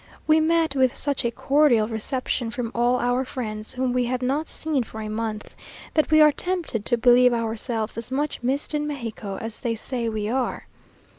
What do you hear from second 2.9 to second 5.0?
our friends, whom we have not seen for